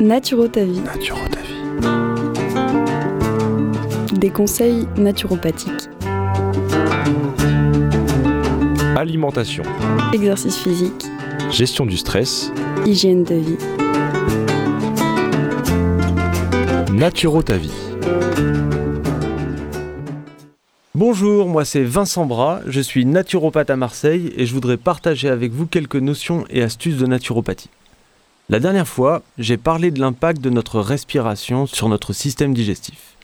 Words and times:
Naturo 0.00 0.48
ta 0.48 0.64
vie. 0.64 0.80
Naturo 0.80 1.20
ta 1.30 1.40
vie. 1.40 1.62
Des 4.18 4.30
conseils 4.30 4.86
naturopathiques. 4.96 5.88
Alimentation. 8.96 9.62
Exercice 10.12 10.58
physique. 10.58 11.06
Gestion 11.50 11.86
du 11.86 11.96
stress. 11.96 12.52
Hygiène 12.84 13.24
de 13.24 13.34
vie. 13.34 13.58
Naturo 16.92 17.42
ta 17.42 17.56
vie. 17.56 17.72
Bonjour, 20.94 21.48
moi 21.48 21.64
c'est 21.64 21.82
Vincent 21.82 22.26
Bras, 22.26 22.60
je 22.66 22.80
suis 22.80 23.04
naturopathe 23.06 23.70
à 23.70 23.76
Marseille 23.76 24.32
et 24.36 24.46
je 24.46 24.52
voudrais 24.54 24.76
partager 24.76 25.28
avec 25.28 25.50
vous 25.52 25.66
quelques 25.66 25.96
notions 25.96 26.44
et 26.50 26.62
astuces 26.62 26.96
de 26.98 27.06
naturopathie. 27.06 27.70
La 28.52 28.60
dernière 28.60 28.86
fois, 28.86 29.22
j'ai 29.38 29.56
parlé 29.56 29.90
de 29.90 29.98
l'impact 29.98 30.42
de 30.42 30.50
notre 30.50 30.78
respiration 30.78 31.64
sur 31.64 31.88
notre 31.88 32.12
système 32.12 32.52
digestif. 32.52 33.16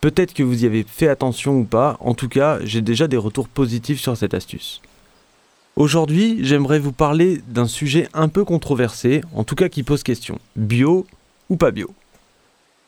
Peut-être 0.00 0.34
que 0.34 0.42
vous 0.42 0.64
y 0.64 0.66
avez 0.66 0.84
fait 0.84 1.06
attention 1.06 1.60
ou 1.60 1.62
pas, 1.62 1.96
en 2.00 2.14
tout 2.14 2.28
cas, 2.28 2.58
j'ai 2.64 2.80
déjà 2.80 3.06
des 3.06 3.16
retours 3.16 3.46
positifs 3.46 4.00
sur 4.00 4.16
cette 4.16 4.34
astuce. 4.34 4.82
Aujourd'hui, 5.76 6.40
j'aimerais 6.40 6.80
vous 6.80 6.90
parler 6.90 7.40
d'un 7.46 7.68
sujet 7.68 8.08
un 8.12 8.26
peu 8.26 8.44
controversé, 8.44 9.20
en 9.36 9.44
tout 9.44 9.54
cas 9.54 9.68
qui 9.68 9.84
pose 9.84 10.02
question. 10.02 10.40
Bio 10.56 11.06
ou 11.48 11.54
pas 11.54 11.70
bio? 11.70 11.94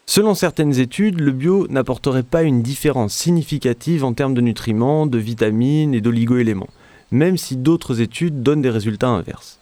Selon 0.04 0.34
certaines 0.34 0.80
études, 0.80 1.20
le 1.20 1.30
bio 1.30 1.68
n'apporterait 1.68 2.24
pas 2.24 2.42
une 2.42 2.60
différence 2.60 3.14
significative 3.14 4.02
en 4.02 4.14
termes 4.14 4.34
de 4.34 4.40
nutriments, 4.40 5.06
de 5.06 5.18
vitamines 5.18 5.94
et 5.94 6.00
d'oligo-éléments, 6.00 6.70
même 7.12 7.38
si 7.38 7.56
d'autres 7.56 8.00
études 8.00 8.42
donnent 8.42 8.62
des 8.62 8.68
résultats 8.68 9.10
inverses. 9.10 9.60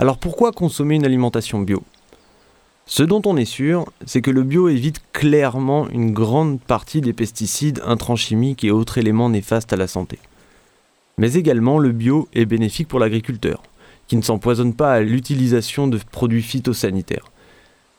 Alors 0.00 0.16
pourquoi 0.16 0.50
consommer 0.50 0.94
une 0.94 1.04
alimentation 1.04 1.60
bio? 1.60 1.82
Ce 2.86 3.02
dont 3.02 3.20
on 3.26 3.36
est 3.36 3.44
sûr, 3.44 3.84
c'est 4.06 4.22
que 4.22 4.30
le 4.30 4.44
bio 4.44 4.70
évite 4.70 5.02
clairement 5.12 5.90
une 5.90 6.12
grande 6.12 6.58
partie 6.58 7.02
des 7.02 7.12
pesticides, 7.12 7.82
intrants 7.84 8.16
chimiques 8.16 8.64
et 8.64 8.70
autres 8.70 8.96
éléments 8.96 9.28
néfastes 9.28 9.74
à 9.74 9.76
la 9.76 9.86
santé. 9.86 10.18
Mais 11.18 11.34
également, 11.34 11.78
le 11.78 11.92
bio 11.92 12.28
est 12.32 12.46
bénéfique 12.46 12.88
pour 12.88 12.98
l'agriculteur, 12.98 13.62
qui 14.08 14.16
ne 14.16 14.22
s'empoisonne 14.22 14.72
pas 14.72 14.94
à 14.94 15.00
l'utilisation 15.00 15.86
de 15.86 15.98
produits 16.10 16.40
phytosanitaires. 16.40 17.30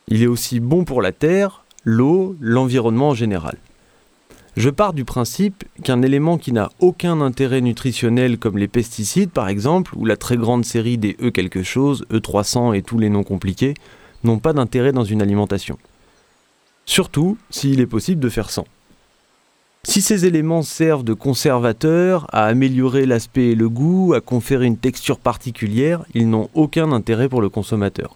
Il 0.08 0.24
est 0.24 0.28
aussi 0.28 0.60
bon 0.60 0.86
pour 0.86 1.04
la 1.04 1.12
terre, 1.12 1.64
l'eau, 1.84 2.36
l'environnement 2.42 3.10
en 3.10 3.14
général. 3.14 3.60
Je 4.58 4.70
pars 4.70 4.92
du 4.92 5.06
principe 5.06 5.64
qu'un 5.82 6.02
élément 6.02 6.38
qui 6.38 6.52
n'a 6.52 6.72
aucun 6.80 7.22
intérêt 7.22 7.62
nutritionnel 7.62 8.38
comme 8.38 8.58
les 8.58 8.68
pesticides 8.68 9.32
par 9.32 9.48
exemple, 9.48 9.94
ou 9.96 10.06
la 10.06 10.18
très 10.18 10.36
grande 10.36 10.66
série 10.66 10.98
des 10.98 11.16
E 11.22 11.32
quelque 11.32 11.64
chose, 11.64 12.06
E300 12.12 12.76
et 12.76 12.82
tous 12.82 12.98
les 12.98 13.10
noms 13.10 13.24
compliqués, 13.24 13.76
n'ont 14.26 14.40
pas 14.40 14.52
d'intérêt 14.52 14.92
dans 14.92 15.06
une 15.06 15.22
alimentation. 15.22 15.78
Surtout 16.86 17.38
s'il 17.50 17.80
est 17.80 17.88
possible 17.88 18.20
de 18.20 18.28
faire 18.28 18.50
sans. 18.50 18.66
Si 19.84 20.02
ces 20.02 20.26
éléments 20.26 20.64
servent 20.64 21.06
de 21.06 21.14
conservateurs, 21.14 22.28
à 22.32 22.46
améliorer 22.46 23.06
l'aspect 23.06 23.52
et 23.52 23.56
le 23.56 23.70
goût, 23.70 24.14
à 24.14 24.22
conférer 24.22 24.66
une 24.66 24.78
texture 24.78 25.18
particulière, 25.18 26.04
ils 26.14 26.30
n'ont 26.30 26.50
aucun 26.54 26.92
intérêt 26.92 27.30
pour 27.30 27.42
le 27.42 27.50
consommateur. 27.50 28.14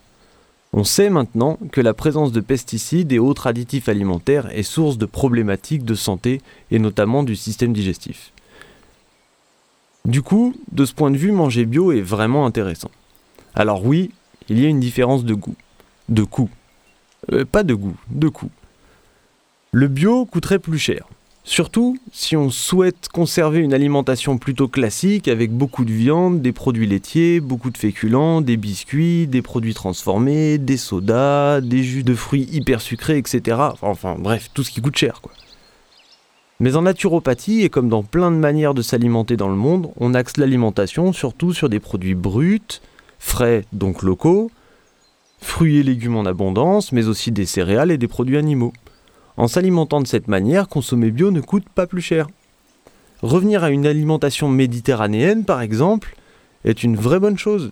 On 0.74 0.84
sait 0.84 1.10
maintenant 1.10 1.58
que 1.72 1.82
la 1.82 1.94
présence 1.94 2.32
de 2.32 2.42
pesticides 2.42 3.12
et 3.12 3.20
autres 3.20 3.48
additifs 3.48 3.88
alimentaires 3.88 4.50
est 4.52 4.64
source 4.64 4.98
de 4.98 5.06
problématiques 5.06 5.86
de 5.86 5.96
santé 5.96 6.42
et 6.72 6.80
notamment 6.80 7.24
du 7.24 7.36
système 7.36 7.72
digestif. 7.72 8.34
Du 10.04 10.22
coup, 10.22 10.54
de 10.72 10.86
ce 10.86 10.94
point 10.94 11.12
de 11.12 11.18
vue, 11.18 11.32
manger 11.32 11.66
bio 11.66 11.92
est 11.92 12.02
vraiment 12.02 12.46
intéressant. 12.46 12.92
Alors 13.56 13.86
oui, 13.86 14.12
il 14.50 14.60
y 14.60 14.66
a 14.66 14.70
une 14.70 14.80
différence 14.80 15.24
de 15.24 15.34
goût. 15.34 15.56
De 16.10 16.24
coût. 16.24 16.50
Euh, 17.32 17.46
pas 17.46 17.64
de 17.64 17.74
goût, 17.74 17.96
de 18.10 18.28
coût. 18.28 18.52
Le 19.72 19.88
bio 19.88 20.26
coûterait 20.26 20.60
plus 20.60 20.78
cher. 20.78 21.08
Surtout 21.48 21.96
si 22.12 22.36
on 22.36 22.50
souhaite 22.50 23.08
conserver 23.08 23.60
une 23.60 23.76
alimentation 23.76 24.40
plutôt 24.40 24.68
classique 24.68 25.28
avec 25.28 25.52
beaucoup 25.52 25.86
de 25.86 25.92
viande, 25.92 26.42
des 26.42 26.52
produits 26.52 26.88
laitiers, 26.88 27.40
beaucoup 27.40 27.70
de 27.70 27.78
féculents, 27.78 28.42
des 28.42 28.58
biscuits, 28.58 29.28
des 29.28 29.44
produits 29.44 29.76
transformés, 29.76 30.58
des 30.58 30.78
sodas, 30.78 31.62
des 31.62 31.84
jus 31.84 32.04
de 32.04 32.16
fruits 32.16 32.50
hyper 32.52 32.82
sucrés, 32.82 33.20
etc. 33.20 33.60
Enfin 33.84 34.16
bref, 34.18 34.50
tout 34.56 34.64
ce 34.64 34.72
qui 34.72 34.82
coûte 34.82 34.98
cher. 34.98 35.22
Mais 36.60 36.76
en 36.76 36.82
naturopathie, 36.82 37.62
et 37.62 37.70
comme 37.70 37.90
dans 37.90 38.02
plein 38.02 38.32
de 38.32 38.38
manières 38.38 38.74
de 38.74 38.82
s'alimenter 38.82 39.38
dans 39.38 39.50
le 39.50 39.56
monde, 39.56 39.92
on 39.98 40.16
axe 40.16 40.38
l'alimentation 40.38 41.14
surtout 41.14 41.54
sur 41.54 41.70
des 41.70 41.80
produits 41.80 42.16
bruts, 42.16 42.82
frais 43.20 43.66
donc 43.72 44.02
locaux, 44.02 44.50
fruits 45.42 45.78
et 45.78 45.84
légumes 45.84 46.16
en 46.18 46.26
abondance, 46.26 46.92
mais 46.92 47.06
aussi 47.06 47.32
des 47.32 47.46
céréales 47.46 47.92
et 47.92 48.00
des 48.00 48.08
produits 48.08 48.38
animaux. 48.38 48.74
En 49.38 49.48
s'alimentant 49.48 50.02
de 50.02 50.08
cette 50.08 50.28
manière, 50.28 50.68
consommer 50.68 51.12
bio 51.12 51.32
ne 51.32 51.42
coûte 51.42 51.68
pas 51.68 51.88
plus 51.88 52.02
cher. 52.02 52.28
Revenir 53.22 53.64
à 53.64 53.70
une 53.70 53.86
alimentation 53.86 54.48
méditerranéenne, 54.50 55.46
par 55.46 55.62
exemple, 55.62 56.16
est 56.64 56.84
une 56.84 56.96
vraie 56.96 57.20
bonne 57.20 57.38
chose. 57.38 57.72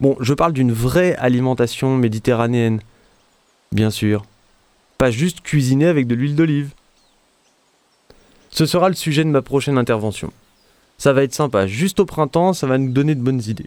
Bon, 0.00 0.16
je 0.20 0.34
parle 0.34 0.52
d'une 0.52 0.72
vraie 0.72 1.14
alimentation 1.16 1.96
méditerranéenne. 1.96 2.80
Bien 3.72 3.90
sûr. 3.90 4.24
Pas 4.98 5.10
juste 5.10 5.40
cuisiner 5.40 5.86
avec 5.86 6.06
de 6.06 6.14
l'huile 6.14 6.36
d'olive. 6.36 6.70
Ce 8.50 8.66
sera 8.66 8.88
le 8.88 8.94
sujet 8.94 9.24
de 9.24 9.30
ma 9.30 9.42
prochaine 9.42 9.78
intervention. 9.78 10.32
Ça 10.98 11.12
va 11.12 11.22
être 11.24 11.34
sympa, 11.34 11.66
juste 11.66 12.00
au 12.00 12.04
printemps, 12.04 12.52
ça 12.52 12.66
va 12.66 12.78
nous 12.78 12.92
donner 12.92 13.14
de 13.14 13.22
bonnes 13.22 13.42
idées. 13.46 13.66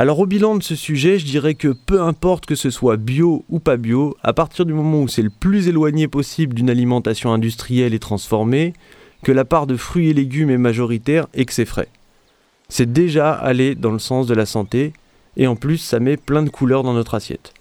Alors 0.00 0.20
au 0.20 0.26
bilan 0.26 0.54
de 0.54 0.62
ce 0.62 0.76
sujet, 0.76 1.18
je 1.18 1.24
dirais 1.24 1.56
que 1.56 1.74
peu 1.74 2.00
importe 2.00 2.46
que 2.46 2.54
ce 2.54 2.70
soit 2.70 2.96
bio 2.96 3.44
ou 3.48 3.58
pas 3.58 3.76
bio, 3.76 4.16
à 4.22 4.32
partir 4.32 4.64
du 4.64 4.72
moment 4.72 5.02
où 5.02 5.08
c'est 5.08 5.22
le 5.22 5.28
plus 5.28 5.66
éloigné 5.66 6.06
possible 6.06 6.54
d'une 6.54 6.70
alimentation 6.70 7.32
industrielle 7.32 7.92
et 7.92 7.98
transformée, 7.98 8.74
que 9.24 9.32
la 9.32 9.44
part 9.44 9.66
de 9.66 9.76
fruits 9.76 10.10
et 10.10 10.14
légumes 10.14 10.50
est 10.50 10.56
majoritaire 10.56 11.26
et 11.34 11.44
que 11.44 11.52
c'est 11.52 11.64
frais. 11.64 11.88
C'est 12.68 12.92
déjà 12.92 13.32
aller 13.32 13.74
dans 13.74 13.90
le 13.90 13.98
sens 13.98 14.28
de 14.28 14.34
la 14.34 14.46
santé, 14.46 14.92
et 15.36 15.48
en 15.48 15.56
plus 15.56 15.78
ça 15.78 15.98
met 15.98 16.16
plein 16.16 16.44
de 16.44 16.50
couleurs 16.50 16.84
dans 16.84 16.94
notre 16.94 17.16
assiette. 17.16 17.52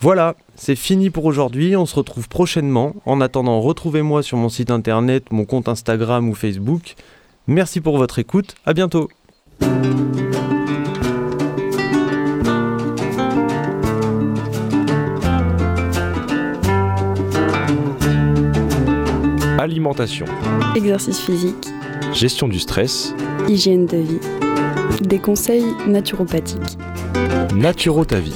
Voilà, 0.00 0.34
c'est 0.56 0.74
fini 0.74 1.10
pour 1.10 1.26
aujourd'hui, 1.26 1.76
on 1.76 1.86
se 1.86 1.94
retrouve 1.94 2.28
prochainement. 2.28 2.96
En 3.06 3.20
attendant, 3.20 3.60
retrouvez-moi 3.60 4.24
sur 4.24 4.36
mon 4.36 4.48
site 4.48 4.72
internet, 4.72 5.30
mon 5.30 5.44
compte 5.44 5.68
Instagram 5.68 6.28
ou 6.28 6.34
Facebook. 6.34 6.96
Merci 7.46 7.80
pour 7.80 7.98
votre 7.98 8.18
écoute, 8.18 8.56
à 8.66 8.72
bientôt 8.72 9.08
Alimentation. 19.68 20.24
Exercice 20.76 21.20
physique. 21.20 21.68
Gestion 22.14 22.48
du 22.48 22.58
stress. 22.58 23.14
Hygiène 23.48 23.84
de 23.84 23.98
vie. 23.98 24.20
Des 25.02 25.18
conseils 25.18 25.66
naturopathiques. 25.86 26.78
Naturo 27.54 28.06
ta 28.06 28.18
vie. 28.18 28.32